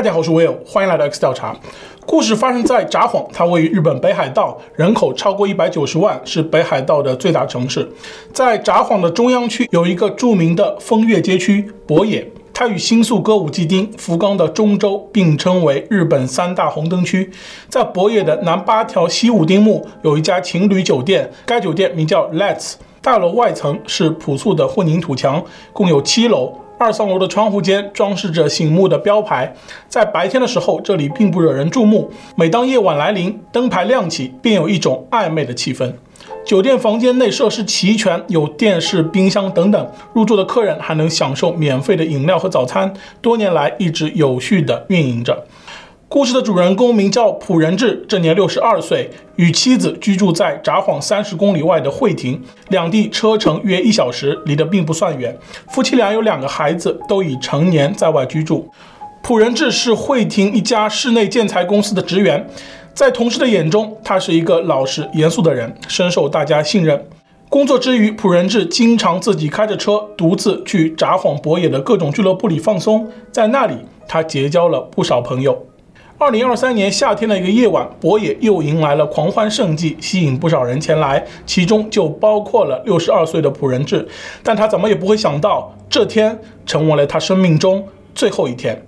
[0.00, 1.54] 大家好，我是 Will，欢迎来到 X 调查。
[2.06, 7.86] 故事发生在札幌，它位于日本北海道，人口超过一百九十万，是北海道的最大城市。
[8.32, 17.30] 在札幌的中央区有一个著名的风月街区博野，它与新宿歌舞伎町、福冈的中洲并称为日本三大红灯区。
[17.68, 25.44] 在博野的南八条西武丁目有一家情侣酒店，该酒店名叫 Let's，大楼外层是朴素的混凝土墙，
[25.74, 26.54] 共有七楼。
[26.80, 29.54] 二层楼的窗户间装饰着醒目的标牌，
[29.86, 35.92] 在白天的时候，这里并不惹人注目；每当夜晚来临，灯牌亮起，便有一种暧昧的气氛。
[36.42, 45.44] 酒店房间内设施齐全，有电视、冰箱等等，入住的客人还能享受免费的饮料和早餐，多年来一直有序的运营着。
[46.12, 55.38] 故事的主人公名叫朴仁志，这年六十二岁，与妻子居住在札幌三十公里外的惠庭，两地车程约一小时，离得并不算远。
[55.68, 58.68] 夫妻俩有两个孩子，都已成年，在外居住。
[59.22, 62.44] 朴仁志是惠庭一家室内建材公司的职员，
[62.92, 67.00] 在同事的眼中，他是一个老实严肃的人，深受大家信任。
[67.48, 73.76] 工作之余，朴仁志经常自己开着车，独自去札幌博野的各种俱乐部里放松，在那里，
[74.08, 75.66] 他结交了不少朋友。
[76.20, 84.06] 二零二三年夏天的一个夜晚，博野又迎来了狂欢盛季，吸引不少人前来，其中就包括了六十二岁的朴仁志。
[84.42, 87.82] 但他怎么也不会想到，这天成为了他生命中
[88.14, 88.86] 最后一天。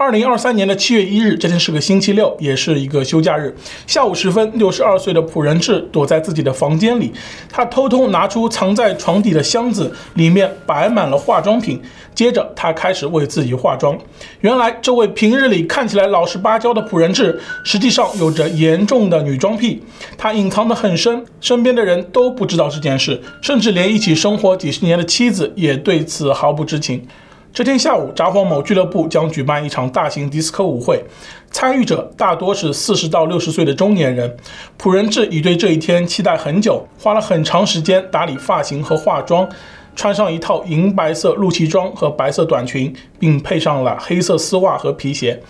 [0.00, 3.52] 二零二三年的七月一日，这天是个星期六，也是一个休假日。
[3.84, 7.12] 下午时分，六十二岁的朴仁志躲在自己的房间里，
[7.50, 11.82] 他偷偷拿出藏在床底的箱子，里面摆满了化妆品。
[12.14, 13.98] 接着，他开始为自己化妆。
[14.42, 19.82] 原来，这位平日里看起来老实巴交的朴仁志，实际上有着严重的女装癖，
[20.16, 27.04] 他隐藏得很深，身边的人都不知道这件事，甚至连一起生活几十年的妻子也对此毫不知情。
[27.52, 31.02] 这天下午，札幌某俱乐部将举办一场大型迪斯科舞会，
[31.50, 34.36] 参与者大多是四十到六十岁的中年人。
[34.76, 39.48] 朴仁志已对这一天期待很久，花了很长时间打理发型和化妆，
[39.96, 45.40] 穿上一套银白色露脐装和白色短裙，并配上了黑色丝袜和皮鞋。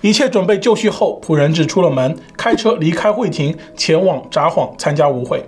[0.00, 5.44] 一切准备就绪后，朴仁志出了门，开车离开会亭，前往札幌参加舞会。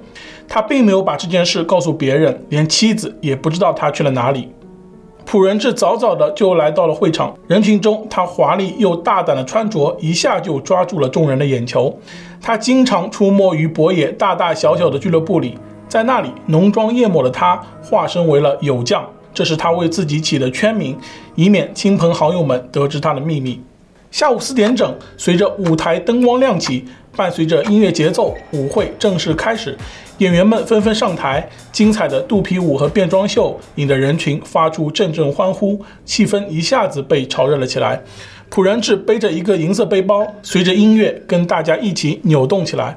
[0.46, 4.52] 他并没有把这件事告诉别人，连妻子也不知道他去了哪里。
[5.34, 11.92] 朴仁志早早的就来到了会场，人群中他华丽又大胆的穿着一下就抓住了众人的眼球。
[12.40, 15.58] 他经常出没于博野大大小小的俱乐部里，
[15.88, 20.96] 在那里浓妆艳抹的他化身为了友将，这是他为自己起的圈名，
[21.34, 23.60] 以免亲朋好友们得知他的秘密。
[24.14, 26.84] 下午四点整，随着舞台灯光亮起，
[27.16, 29.76] 伴随着音乐节奏，舞会正式开始。
[30.18, 38.00] 演员们纷纷上台，精彩的肚皮舞和变装秀引得人群发出阵阵欢呼，气氛一下子被炒热了起来。
[38.50, 42.96] 朴仁志背着一个银色背包，随着音乐跟大家一起扭动起来。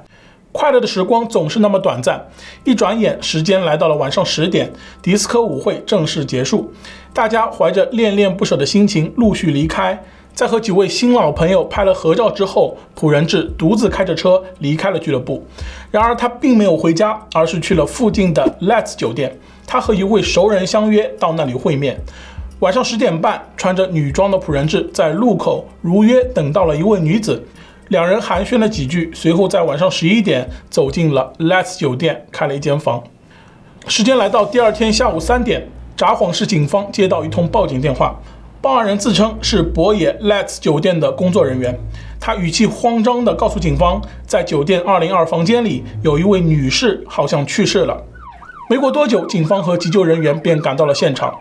[0.51, 2.23] 快乐的时光总是那么短暂，
[2.63, 6.71] 一转眼时间来到了晚上十点，迪斯科舞会正式结束，
[7.11, 9.99] 大家怀着恋恋不舍的心情陆续离开。
[10.37, 15.43] 在和几位新老朋友拍了合照之后，朴仁志独自开着车离开了俱乐部。
[15.89, 19.35] 然而他并没有回家，而是去了附近的 Let's 酒店。
[19.65, 21.99] 他和一位熟人相约到那里会面。
[22.59, 27.43] 晚上十点半，穿着女装的朴仁志在路口如约等到了一位女子，
[27.87, 33.01] 两人寒暄了几句，随后在晚上十一点走进了 Let's 酒店，开了一间房。
[33.87, 38.15] 时间来到第二天下午三点，札幌市警方接到一通报警电话。
[38.59, 41.77] 报案人自称是博野 Let's 酒店的工作人员，
[42.19, 48.03] 他语气慌张地告诉警方，在酒店202房间里有一位女士好像去世了。
[48.67, 51.33] 没过多久，警方和急救人员便赶到了现场。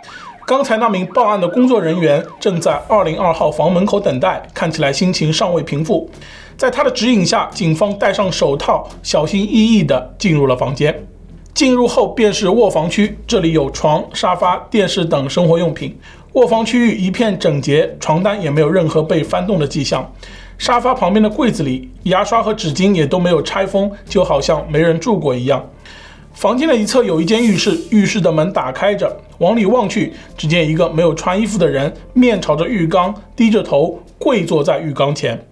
[0.46, 6.08] 刚才那名报案的工作人员正在202号房门口等待，看起来心情尚未平复。
[6.56, 11.06] 在他的指引下，警方戴上手套，小心翼翼地进入了房间。
[11.52, 15.98] 进入后便是卧房区，这里有床、沙发、电视等生活用品。
[16.36, 20.06] 卧房区域一片整洁，床单也没有任何被翻动的迹象。
[20.58, 25.66] 沙发旁边的柜子里，牙刷和纸巾也都没有拆封，就好像没人住过一样。
[26.34, 35.42] 房间的一侧有一间浴室，浴室的门打开着，往里望去，只见一个没有穿衣服的人，面朝着浴缸，低着头跪坐在浴缸前。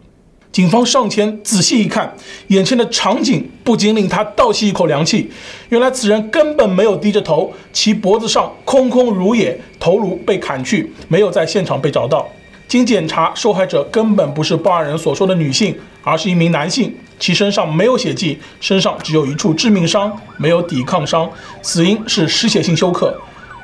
[0.54, 2.14] 警方上前仔细一看，
[2.46, 5.28] 眼前的场景不禁令他倒吸一口凉气。
[5.70, 12.28] 原来此人根本没有低着头，其脖子上空空如也，头颅被砍去，没有在现场被找到。
[12.68, 16.94] 经检查，受害者根本不是报案人所说的女性，而是一名男性。
[17.18, 21.28] 其身上没有血迹，身上只有一处致命伤，没有抵抗伤，
[21.62, 23.12] 死因是失血性休克。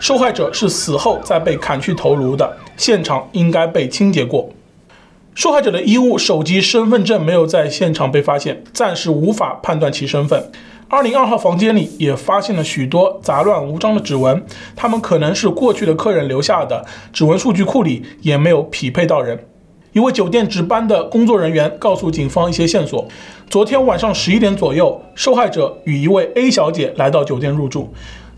[0.00, 4.50] 受害者是死后再被砍去头颅的，现场应该被清洁过。
[5.40, 10.52] 受害者的衣物、手机、身份证没有在现场被发现，暂时无法判断其身份。
[10.86, 14.44] 二零二号房间里也发现了许多杂乱无章的指纹，
[14.76, 19.46] 他们可能是过去的客人留下的，指纹数据库里也没有匹配到人。
[19.94, 23.08] 一位酒店值班的工作人员告诉警方一些线索：
[23.48, 27.90] 昨天晚上十一点左右，受害者与一位 A 小姐来到酒店入住。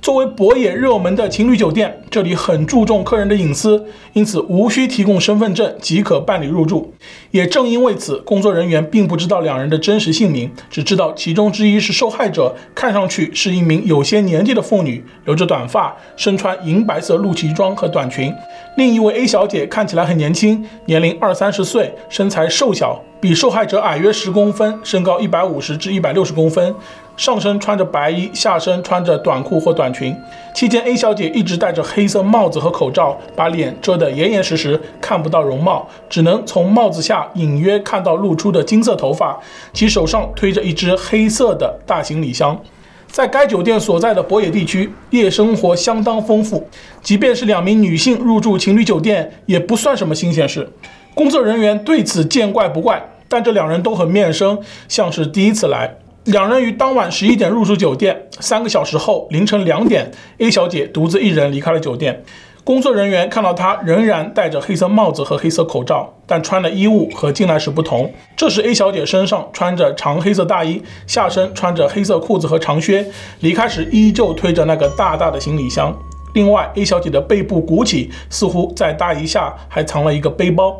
[0.03, 6.93] 作为博野热门的情侣酒店，这里很注重客人的隐私，因此无需提供身份证即可办理入住。
[7.31, 18.35] 也正因为此，工作人员并不知道两人的真实姓名，只知道其中之一是受害者，看上去是一名有些年纪的妇女，留着短发，身穿银白色露脐装和短裙。
[18.77, 26.75] 另一位 A 小姐看起来很年轻，年龄二三十岁，身材瘦小，比受害者矮约十公分，身高一百五十至一百六十公分。
[27.17, 30.13] 上身穿着白衣，下身穿着短裤或短裙。
[30.53, 39.39] 期间，A 小姐一直戴着黑色帽子和口罩，把脸遮得严严实实，看不到容貌，只能从帽子下隐约看到露出的金色头发。
[39.73, 42.61] 其手上推着一只黑色的大行李箱。
[43.07, 46.67] 在该酒店所在的博野地区，夜生活相当丰富。
[47.01, 50.69] 即便是两名女性入住情侣酒店，也不算什么新鲜事。
[51.15, 53.01] 工作人员对此见怪不怪，
[53.33, 54.59] 但这两人都很面生，
[54.89, 55.97] 像是第一次来。
[56.25, 62.23] 两人于当晚十一点入住酒店，三个小时后凌晨两点，A 小姐独自一人离开了酒店。
[62.63, 68.13] 工作人员看到她仍然戴着黑色帽子和黑色口罩，但穿的衣物和进来时不同。
[68.37, 73.07] 这时，A 小姐身上穿着长黑色大衣，下身穿着黑色裤子和长靴，
[73.41, 75.91] 离开时依旧推着那个大大的行李箱。
[76.35, 80.79] 另外，A 小姐的背部鼓起，似乎在大衣下还藏了一个背包。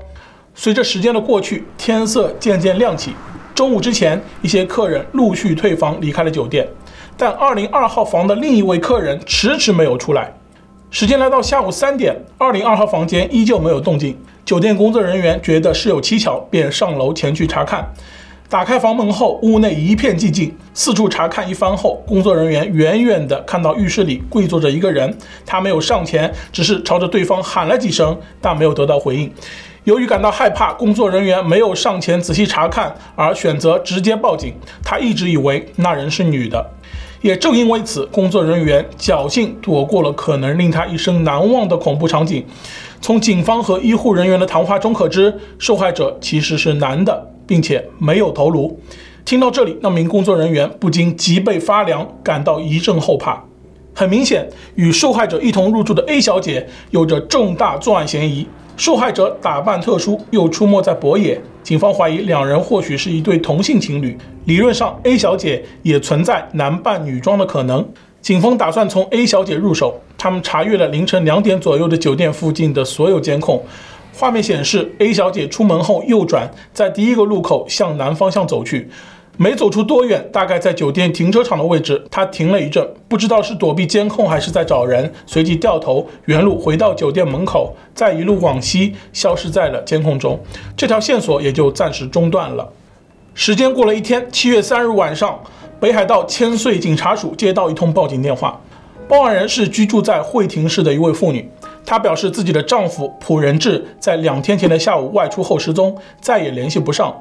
[0.55, 3.13] 随着时间的过去，天色渐渐亮起。
[3.55, 6.67] 中午之前，一些客人陆续退房离开了酒店，
[7.17, 10.33] 但二零二号房的另一位客人迟迟没有出来。
[10.91, 14.17] 时间来到下午三点，二零二号房间依旧没有动静。
[14.45, 17.91] 酒店工作人员觉得事有蹊跷，便上楼前去查看。
[18.49, 20.55] 打开房门后，屋内一片寂静。
[20.75, 25.17] 四处查看一番后，工作人员远远地看到浴室里跪坐着一个人，
[25.47, 29.33] 他没有上前，只是朝着对方喊了几声，但没有得到回应。
[29.85, 34.55] 由于感到害怕，工作人员没有上前仔细查看，而选择直接报警。
[34.85, 36.65] 他一直以为那人是女的，
[37.21, 42.47] 也正因为此，工作人员侥幸躲过了可能令他一生难忘的恐怖场景。
[43.01, 48.79] 从警方和医护人员的谈话中可知，受害者其实是男的，并且没有头颅。
[49.25, 53.43] 听到这里，那名工作人员不禁脊背发凉，感到一阵后怕。
[53.93, 58.47] 很明显，与受害者一同入住的 A 小姐有着重大作案嫌疑。
[58.77, 64.17] 受害者打扮特殊，又出没在博野，警方怀疑两人或许是一对同性情侣。
[64.47, 67.87] 理论上，A 小姐也存在男扮女装的可能。
[68.21, 73.63] 警方打算从 A 小姐入手，他们查阅了凌晨两点左右的酒店附近的所有监控，
[74.15, 78.89] 画面显示 A 小姐出门后右转，在第一个路口向南方向走去。
[79.43, 90.39] 没走出多远，大概在酒店停车场的位置，他停了一阵，不知道是躲避监控还是在找人，随即掉头原路回到酒店门口，再一路往西，消失在了监控中。
[90.77, 92.73] 这条线索也就暂时中断了。
[93.35, 95.41] 时间过了一天，七月三日晚上，
[95.81, 98.61] 北海道千岁警察署接到一通报警电话，
[99.09, 101.51] 报案人是居住在惠庭市的一位妇女，
[101.85, 107.13] 她表示自己的丈夫朴仁志在两天前的下午外出后失踪，再也联系不上。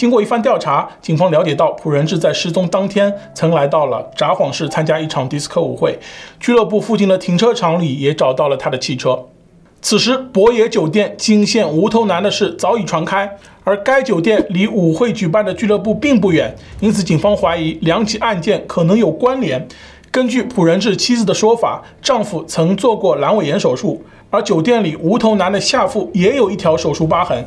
[0.00, 5.98] 经过一番调查，警方了解到朴仁志在失踪当天曾来到了札幌市参加一场迪斯科舞会，
[6.38, 9.26] 俱乐部附近的停车场里也找到了他的汽车。
[9.82, 19.68] 此时，博野酒店惊现无头男的事早已传开，而该酒店离舞会举办的俱乐部并不远，因此警方怀疑两起案件可能有关联。
[20.10, 27.44] 根据朴仁志妻子的说法，丈夫曾做过阑尾炎手术，而酒店里无头男的下腹也有一条手术疤痕。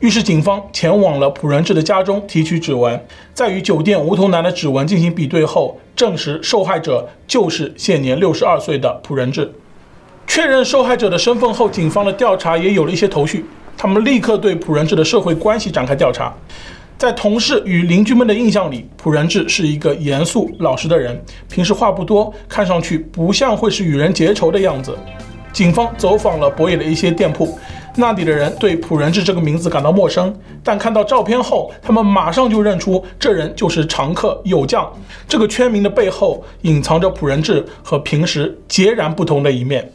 [0.00, 2.98] 于是，警方前往了朴仁志的家中提取指纹，
[3.34, 9.52] 在与酒店无头男的指纹进行比对后，证实受害者就是现年六十二岁的朴仁志。
[10.26, 13.44] 确认受害者的身份后，警方的调查也有了一些头绪。
[13.76, 16.34] 他们立刻对朴仁志的社会关系展开调查。
[16.96, 24.96] 在同事与邻居们的印象里，朴仁志是一个严肃老实的人，平时话不多，看上去不像会是与人结仇的样子。
[25.52, 27.58] 警方走访了博野的一些店铺。
[27.96, 34.90] 那里的人对朴仁志这个名字感到陌生，但看到照片后，他们马上就认出这人就是常客友将。
[35.28, 39.90] 这个圈名的背后隐藏着朴仁志和平时截然不同的一面。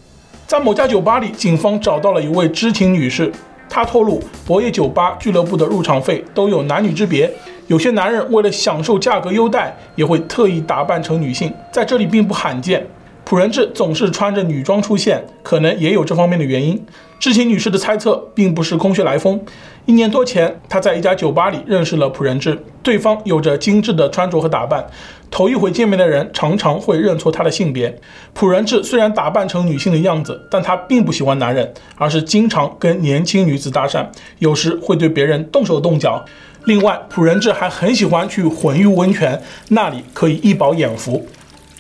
[0.46, 3.32] 在某家酒吧里，警方找到了一位知情女士，
[3.68, 7.32] 她透露，博野酒吧俱乐部的入场费都有男女之别，
[7.68, 12.86] 有些男人为了享受价格优待，也会特意打扮成女性，在这里并不罕见。
[13.26, 16.80] 朴仁志总是穿着女装出现，可能也有这方面的原因。
[17.18, 19.42] 知情女士的猜测并不是空穴来风。
[19.88, 24.86] 一年多前，她在一家酒吧里认识了朴仁志，对方有着精致的穿着和打扮，
[25.32, 28.00] 头一回见面的人常常会认错他的性别。
[28.36, 34.06] 朴仁志虽然打扮成女性的样子，但他并不喜欢男人，而是经常跟年轻女子搭讪，
[34.38, 36.24] 有时会对别人动手动脚。
[36.66, 41.26] 另外，朴仁志还很喜欢去混浴温泉，那里可以一饱眼福。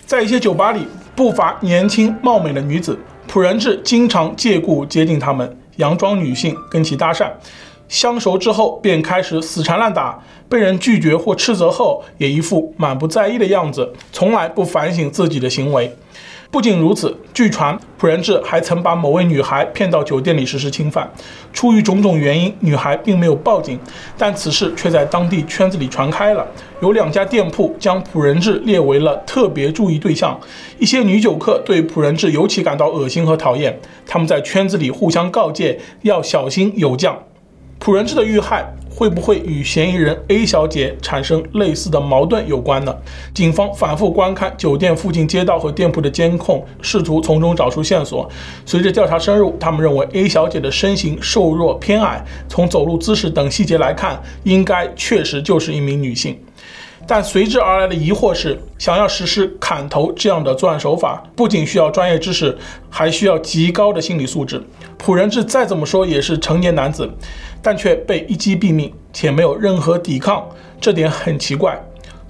[0.07, 7.31] 在一些酒吧里，不乏年轻貌美的女子，朴仁志经常借故接近她们，佯装女性跟其搭讪，
[7.87, 15.95] 相熟之后便开始死缠烂打，被人拒绝或斥责后，也一副满不在意的样子，从来不反省自己的行为。
[16.55, 21.05] 不仅如此，据传朴仁志还曾把某位女孩骗到酒店里实施侵犯。
[21.51, 23.77] 出于种种原因，女孩并没有报警，
[24.17, 26.47] 但此事却在当地圈子里传开了。
[26.81, 30.39] 有两家店铺将朴仁志列为了特别注意对象。
[30.79, 37.21] 一些女酒客对朴仁志尤其感到恶心和讨厌，他们在圈子里互相告诫要小心有将。
[37.79, 38.65] 朴仁志的遇害。
[38.97, 42.95] 会不会与嫌疑人 A 小姐产生类似的矛盾有关呢？
[43.33, 48.29] 警方反复观看酒店附近街道和店铺的监控，试图从中找出线索。
[48.65, 56.39] 随着调查深入，他们认为 A 小姐的身形瘦弱偏矮，从走路姿势等细节来看，应该确实就是一名女性。
[57.07, 62.57] 但随之而来的疑惑是，想要实施砍头这样的作案手法，不仅需要专业知识，
[62.89, 64.61] 还需要极高的心理素质。
[64.97, 67.09] 朴仁志再怎么说也是成年男子，
[67.61, 70.47] 但却被一击毙命，且没有任何抵抗，
[70.81, 71.79] 这点很奇怪。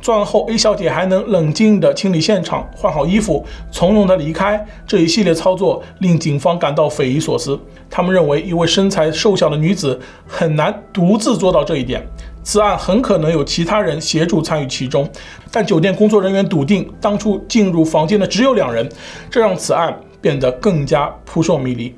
[0.06, 7.60] 作案后，A 小姐还能冷静地清理现场、换好衣服、从容地离开，这一系列操作令警方感到匪夷所思。
[7.90, 12.06] 他们认为，一位身材瘦小的女子很难独自做到这一点。
[12.44, 15.10] 此案很可能有其他人协助参与其中，
[15.50, 18.88] 但酒店工作人员笃定当初进入房间的只有两人，
[19.32, 21.96] 这让此案变得更加扑朔迷离。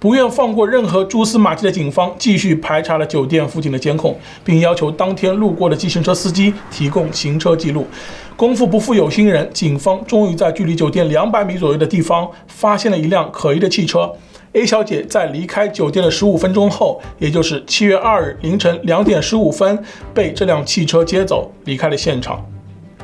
[0.00, 7.86] 不愿放过任何蛛丝马迹的警方继续排查了酒店附近的监控，并要求当天路过的计程车司机提供行车记录。
[8.34, 14.10] 功夫不负有心人，警方终于在距离酒店两百米左右的地方发现了一辆可疑的汽车。
[14.54, 19.78] A 小姐在离开酒店的十五分钟后，也就是七月二日凌晨两点十五分，
[20.14, 22.42] 被这辆汽车接走，离开了现场。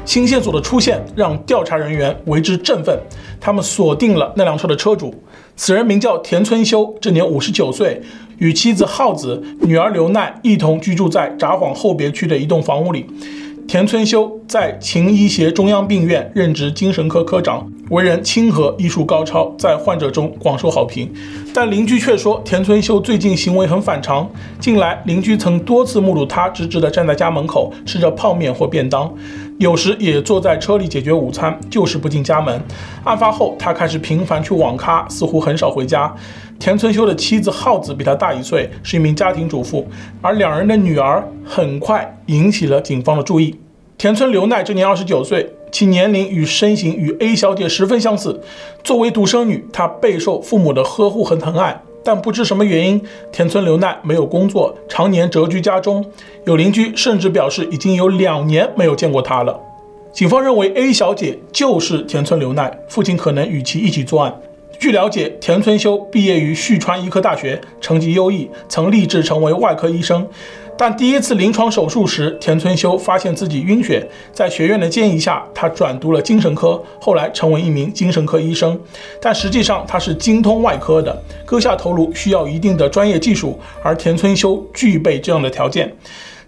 [0.06, 2.96] 新线索的出现让调查人员为之振奋，
[3.40, 5.12] 他们锁定了那辆车的车主，
[5.56, 8.00] 此人名叫田村修，这年五十九岁，
[8.38, 13.04] 与妻子浩子、女儿刘奈一同居住在札幌后别区的一栋房屋里。
[13.66, 21.12] 田村修在秦医协中央病院任职精神科科长，为人亲和，医术高超，在患者中广受好评。
[21.52, 24.30] 但邻居却说，田村修最近行为很反常。
[24.60, 29.12] 近来，邻居曾多次目睹他直直地站在家门口吃着泡面或便当，
[29.58, 32.62] 有时也坐在车里解决午餐，就是不进家门。
[33.04, 36.14] 案发后，他开始频繁去网咖，似乎很少回家。
[36.58, 39.88] 田村修的妻子浩子比他大一岁，是一名家庭主妇，
[40.20, 43.58] 而两人的女儿很快引起了警方的注意。
[43.96, 48.42] 田村瑠奈今年二十九岁，其年龄与身形与 A 小姐十分相似。
[48.84, 56.04] 作为独生女，她备受父母的呵护和疼爱，但不知什么原因，田村留奈没有工作，常年蛰居家中。
[56.44, 59.58] 有邻居甚至表示，已经有两年没有见过她了。
[60.12, 64.32] 警方认为 A 小姐就是田村留奈，父亲可能与其一起作案。
[64.78, 70.24] 据了解，田村修毕业于旭川医科大学，成绩优异，曾立志成为外科医生。
[70.78, 78.78] 但第一次临床手术时，田村修发现自己晕血，在学院的建议下，他转读了精神科，后来成为一名精神科医生。
[79.20, 85.90] 但实际上他是精通外科的，割下头颅需要一定的专业技术，而田村修具备这样的条件。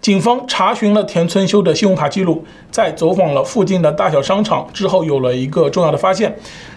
[0.01, 6.33] 警方查询了田村修的信用卡记录，在走访了附近的大小商场之后，有了一个重要的发现。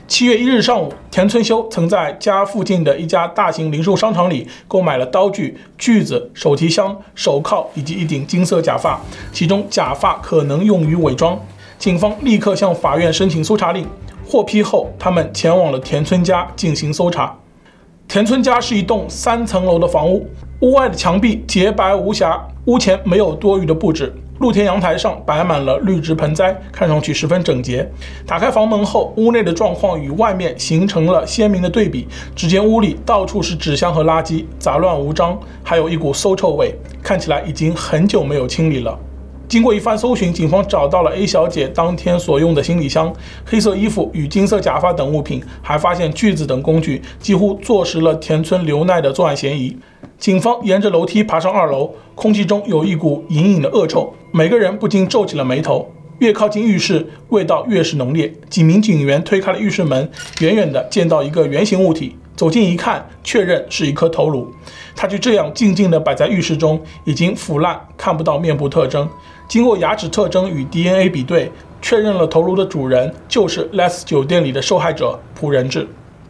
[0.09, 9.01] 七月一日上午，田村修曾在家附近的一家大型零售商场里购买了刀具、锯子、手提箱、手铐以及一顶金色假发，
[9.33, 11.39] 其中假发可能用于伪装。
[11.79, 13.87] 警方立刻向法院申请搜查令，
[14.27, 17.39] 获批后，他们前往了田村家进行搜查。
[18.09, 20.29] 田村家是一栋三层楼的房屋，
[20.63, 22.41] 屋外的墙壁洁白无瑕。
[22.67, 27.91] 屋前没有多余的布置，露天阳台上摆满了绿植盆栽，看上去十分整洁。
[28.25, 32.07] 打开房门后，屋内的状况与外面形成了鲜明的对比。
[32.37, 38.97] 只见屋里到处是纸箱和垃圾，杂乱无章，还有一股馊臭味，看起来已经很久没有清理了。
[39.49, 43.13] 经过一番搜寻，警方找到了 A 小姐当天所用的行李箱、
[43.45, 49.77] 黑色衣服与金色假发等物品，还发现锯子等工具，几乎坐实了田村留奈的作案嫌疑。
[50.23, 55.93] 警方沿着楼梯爬上二楼，空气中有一股隐隐的恶臭，每个人不禁皱起了眉头。
[56.21, 58.33] 越靠近浴室，味道越是浓烈。
[58.49, 64.49] 几名警员推开了浴室门，远远地见到一个圆形物体，走近一看，确认是一颗头颅。
[64.95, 69.09] 它就这样静静地摆在浴室中，已经腐烂，看不到面部特征。
[69.49, 71.51] 经过牙齿特征与 DNA 比对，
[71.81, 75.89] 确认了头颅的主人就是 Les 酒店里的受害者朴仁志。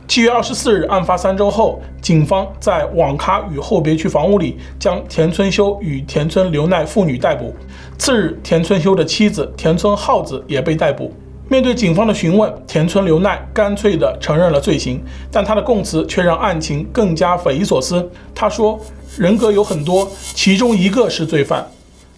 [0.09, 7.55] 七月二十四日，案发三周后，警方在网咖与后别区房屋里将田村修与田村瑠奈父女逮捕。
[7.97, 11.15] 次日，田村修的妻子田村浩子也被逮捕。
[11.49, 18.07] 面对警方的询问，田村瑠奈干脆地承认了罪行，但他的供词却让案情更加匪夷所思。
[18.35, 18.79] 他说
[19.17, 21.67] ：“人格有很多，其中一个是罪犯。”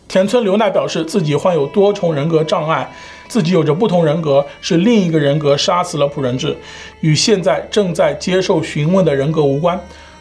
[0.08, 2.92] 田村瑠奈表示自己患有多重人格障碍。
[3.34, 6.56] 自己有着不同人格，是另一个人格杀死了朴仁志，
[7.00, 9.76] 与现在正在接受询问的人格无关。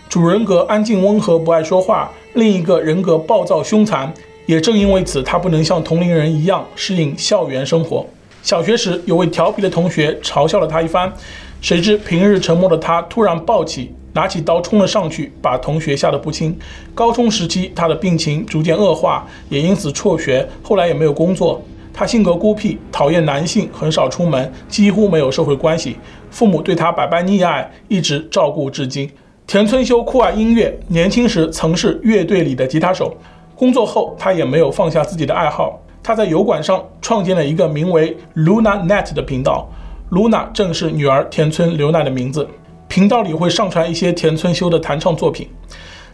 [0.10, 4.12] 主人格安静温和，不爱说话；另一个人格暴躁凶残。
[4.48, 8.03] 也正因为此，他不能像同龄人一样适应校园生活。
[8.41, 11.13] 小学时，有位调皮的同学嘲笑了他一番，
[11.62, 16.58] 谁知平日沉默的他突然暴起，拿起刀冲了上去，把同学吓得不轻。
[16.96, 21.63] 高中时期，他的病情逐渐恶化，也因此辍学，后来也没有工作。
[21.93, 25.95] 他性格孤僻，讨厌男性，很少出门，几乎没有社会关系。
[26.31, 29.09] 父母对他百般溺爱，一直照顾至今。
[29.45, 33.15] 田村修酷爱音乐，年轻时曾是乐队里的吉他手。
[33.55, 35.79] 工作后，他也没有放下自己的爱好。
[36.01, 39.69] 他在油管上创建了一个名为 Luna Net 的频道
[40.09, 42.47] ，Luna 正是女儿田村瑠奈的名字。
[42.88, 45.47] 频道里会上传一些田村修的弹唱作品。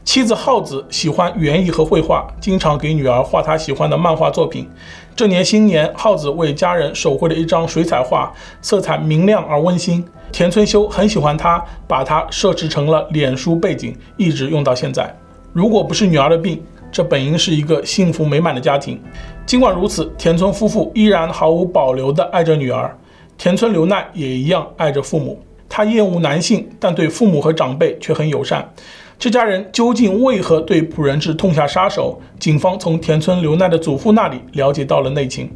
[0.06, 4.68] 妻子浩子喜欢园艺和绘画，经常给女儿画她喜欢的漫画作品。
[5.20, 10.02] 这年新年，浩子为家人手绘了一张水彩画，色彩明亮而温馨。
[10.32, 15.14] 田村修很喜欢它，把它设置成了脸书背景，一直用到现在。
[15.52, 18.98] 如果不是女儿的病，这本应是一个幸福美满的家庭。
[19.46, 22.98] 尽管如此，田村夫妇依然毫无保留地爱着女儿。
[23.38, 25.38] 田村瑠奈也一样爱着父母。
[25.68, 28.66] 她厌恶男性，但对父母和长辈却很友善。
[29.20, 32.18] 这家人究竟为何对朴仁志痛下杀手？
[32.40, 35.52] 警方从田村留奈的祖父那里了解到了内情。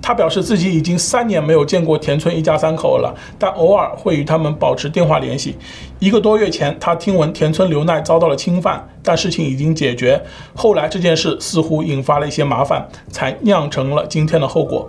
[0.00, 5.56] 他表示自己已经三年没有见过田村一家三口了，但偶尔会与他们保持电话联系。
[5.98, 10.22] 一个多月前，他听闻田村留奈遭到了侵犯，但事情已经解决。
[10.54, 14.88] 后来这件事似乎引发了一些麻烦，才酿成了今天的后果。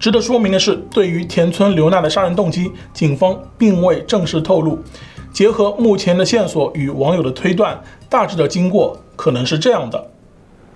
[0.00, 4.76] 值得说明的是，对于田村留奈的杀人动机，警方并未正式透露。
[5.32, 10.10] 结合目前的线索与网友的推断，大致的经过可能是这样的：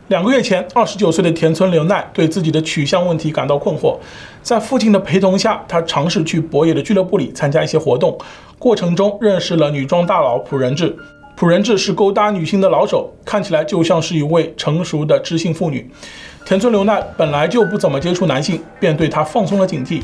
[0.09, 3.99] 两个月前，二十九岁的田村瑠奈对自己的取向问题感到困惑，
[4.43, 8.17] 在父亲的陪同下，他尝试去博野的俱乐部里参加一些活动，
[8.59, 10.97] 过程中认识了女装大佬朴仁志。
[11.37, 15.91] 朴仁志是勾搭女性的老手，看起来就像是一位成熟的知性妇女。
[16.47, 20.03] 田村瑠奈本来就不怎么接触男性，便对他放松了警惕。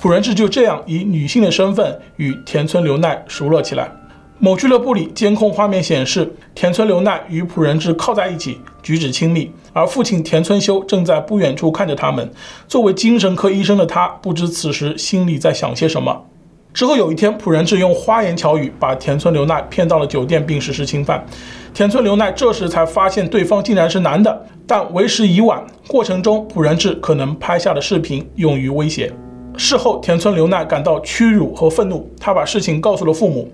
[0.00, 3.90] 朴仁志就这样以女性的身份与田村瑠奈熟络起来。
[4.38, 12.30] 某俱乐部里监控画面显示，田村瑠奈与朴仁志靠在一起，举止亲密，而父亲田村修正在不远处看着他们。
[12.68, 16.24] 作为精神科医生的他，不知此时心里在想些什么。
[16.72, 21.26] 之后有一天，朴仁志用花言巧语把田村瑠奈骗到了酒店，并实施侵犯。
[21.74, 25.60] 田村瑠奈这时才发现对方竟然是男的，但为时已晚。
[25.88, 29.12] 过程中，朴仁志可能拍下了视频，用于威胁。
[29.58, 33.50] 事后，田村瑠奈感到屈辱和愤怒，他把事情告诉了父母。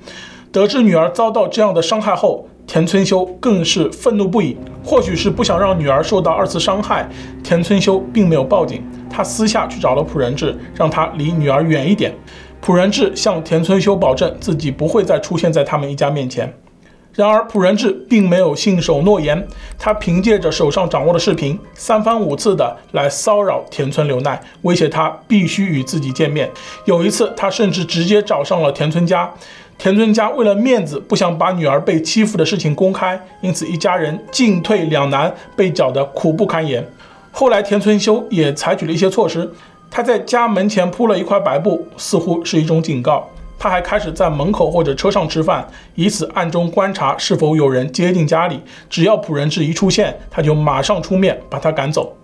[0.53, 4.55] 得知女儿遭到这样的伤害后，田村修更是愤怒不已。
[4.85, 7.09] 或许是不想让女儿受到二次伤害，
[7.43, 12.15] 田村修并没有报警，他私下去找了朴仁志，让他离女儿远一点。
[12.61, 16.53] 朴仁志向田村修保证自己不会再出现在他们一家面前。
[17.15, 19.47] 然而，朴仁志并没有信守诺言。
[19.79, 26.51] 他凭借着手上掌握的视频，三番五次的来骚扰田村瑠奈，威胁他必须与自己见面。
[26.87, 29.33] 有一次，他甚至直接找上了田村家。
[29.79, 36.85] 田村家为了面子，不想把女儿被欺负的事情公开，因此一家人进退两难，被搅得苦不堪言。
[37.31, 39.49] 后来，田村修也采取了一些措施，
[39.89, 43.29] 他在家门前铺了一块白布，似乎是一种警告。
[43.59, 48.61] 他还开始在门口或者车上吃饭，以此暗中观察是否有人接近家里。
[48.91, 52.17] 只要朴人志一出现，他就马上出面把他赶走。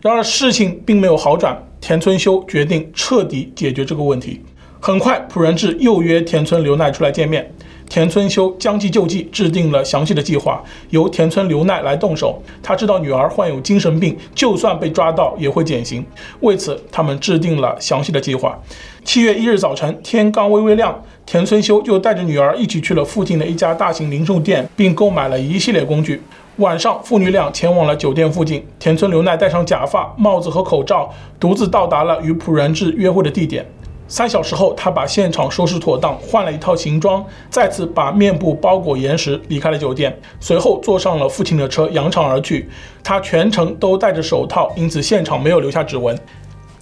[0.00, 4.42] 然而事情并没有好转，田村修决定彻底解决这个问题。
[4.80, 7.50] 很快，朴人志又约田村留奈出来见面。
[7.88, 12.42] 田村修将计就计，制定了详细的计划，由田村流奈来动手。
[12.62, 16.04] 他知道女儿患有精神病，就算被抓到也会减刑。
[16.40, 18.58] 为此，他们制定了详细的计划。
[19.04, 26.20] 七月一日早晨，天刚微微亮，田村修就带着女儿一起去了附近的一家大型零售店，并购买了一系列工具。
[26.56, 28.64] 晚上，父女俩前往了酒店附近。
[28.78, 33.66] 田村流奈戴上假发、帽子和口罩，独自到达了与朴仁志约会的地点。
[34.06, 40.14] 三小时后，他把现场收拾妥当，换了一套行装，再次把面部包裹严实，离开了酒店。
[40.38, 42.68] 随后坐上了父亲的车，扬长而去。
[43.02, 46.16] 他全程都戴着手套，因此现场没有留下指纹。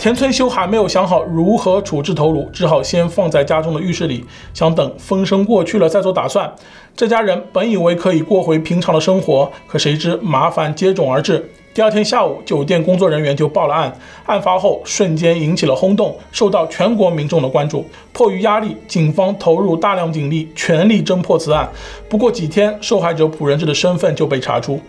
[0.02, 6.52] 田村修还没有想好如何处置头颅，只好先放在家中的浴室里，想等风声过去了再做打算。
[6.96, 11.48] 这家人本以为可以过回平常的生活，可谁知麻烦接踵而至。
[11.72, 13.96] 第二天下午，酒店工作人员就报了案。
[14.26, 17.86] 案发后，瞬间引起了轰动，受到全国民众的关注。
[18.12, 21.70] 迫于压力，警方投入大量警力，全力侦破此案。
[22.08, 24.80] 不过几天，受害者朴仁志的身份就被查出。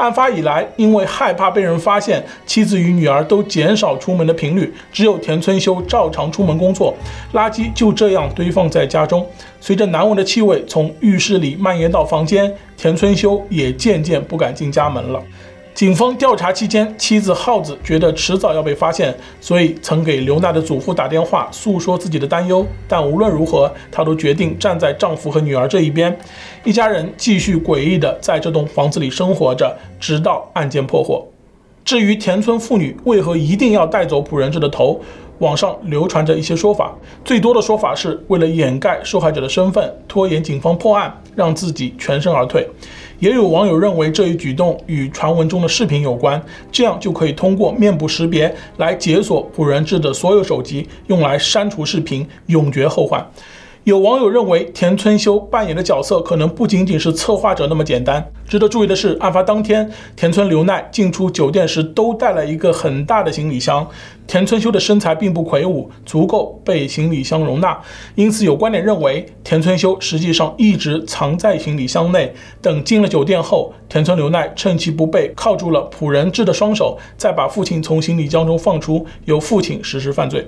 [0.00, 6.94] 案发以来，因为害怕被人发现，妻子与女儿都减少出门的频率，只有田村修照常出门工作。
[7.34, 9.26] 垃圾就这样堆放在家中，
[9.60, 15.22] 随着难闻的气味从浴室里蔓延到房间，田村修也渐渐不敢进家门了。
[15.72, 22.66] 警方调查期间，妻子浩子觉得迟早要被发现，所以曾给刘娜的祖父打电话诉说自己的担忧。
[22.86, 26.14] 但无论如何，她都决定站在丈夫和女儿这一边。
[26.64, 31.26] 一家人继续诡异地在这栋房子里生活着，直到案件破获。
[31.82, 35.00] 至于田村妇女为何一定要带走朴仁志的头，
[35.38, 36.94] 网上流传着一些说法。
[37.24, 42.68] 最多的说法是为了掩盖受害者的身份，拖延警方破案，让自己全身而退。
[43.20, 53.24] 也有网友认为这一举动与传闻中的视频有关，这样就可以通过面部识别来解锁朴人志的所有手机，用来删除视频，永绝后患。
[53.84, 58.22] 有网友认为，田村修扮演的角色可能不仅仅是策划者那么简单。
[58.46, 63.88] 值得注意的是，案发当天，田村流奈进出酒店时都带了一个很大的行李箱。
[64.26, 67.80] 田村修的身材并不魁梧，足够被行李箱容纳，
[68.16, 72.32] 因此有观点认为，田村修实际上一直藏在行李箱内。
[72.60, 80.46] 等进了酒店后，田村流奈趁其不备，铐住了朴仁志的双手，再把父亲从行李箱中放出，由父亲实施犯罪。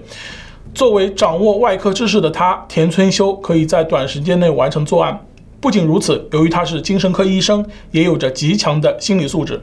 [0.74, 5.26] 作为掌握外科知识的他，田村修可以在短时间内完成作案。
[5.60, 9.60] 不仅如此，由于他是精神科医生，也有着极强的心理素质，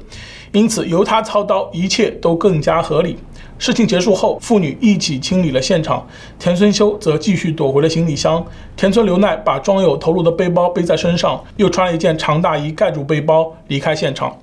[0.54, 3.18] 因此由他操刀，一切都更加合理。
[3.58, 8.42] 事情结束后，父女一起清理了现场，田村修则继续躲回了行李箱。
[8.78, 14.38] 田村流奈把装有头颅的背包背在身上，又穿了一件长大衣盖住背包，离开现场。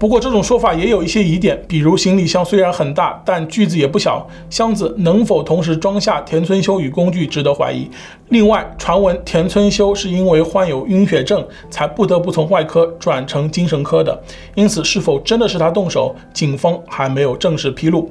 [0.00, 7.86] 不过，这种说法也有一些疑点，比如行李箱虽然很大，但锯子也不小，箱子能否同时装下田村修与工具值得怀疑。
[8.30, 14.18] 另外，传闻田村修是因为患有晕血症，才不得不从外科转成精神科的，
[14.54, 18.10] 因此是否真的是他动手，警方还没有正式披露。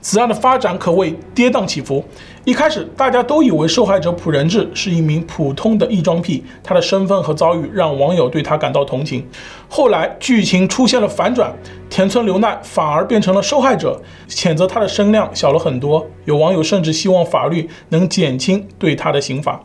[0.00, 2.04] 此案的发展可谓跌宕起伏。
[2.44, 9.26] 一开始，大家都以为受害者朴仁志是一名普通的异装癖，他的身份和遭遇让网友对他感到同情。
[9.68, 11.54] 后来，剧情出现了反转，
[11.90, 16.06] 田村流奈反而变成了受害者，谴责他的声量小了很多。
[16.24, 19.60] 有网友甚至希望法律能减轻对他的刑罚。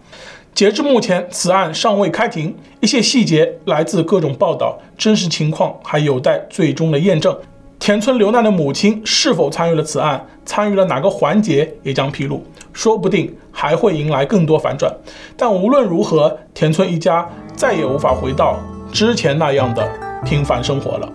[0.53, 7.37] 截至目前，此案尚未开庭，一些细节来自各种报道，真实情况还有待最终的验证。
[7.85, 12.43] 田村流奈的母亲是否参与了此案，参与了哪个环节也将披露，
[12.73, 14.91] 说不定还会迎来更多反转。
[15.37, 18.57] 但无论如何，田村一家再也无法回到
[18.91, 19.87] 之前那样的
[20.25, 21.07] 平凡生活了。